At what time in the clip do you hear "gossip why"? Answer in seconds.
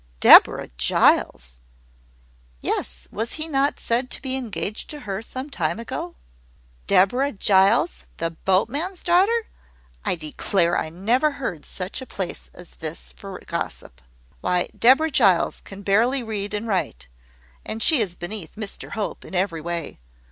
13.45-14.69